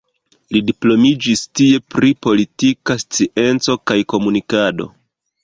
Li 0.55 0.61
diplomiĝis 0.69 1.43
tie 1.59 1.81
pri 1.97 2.09
politika 2.29 2.97
scienco 3.05 3.77
kaj 3.93 4.01
komunikado. 4.17 4.91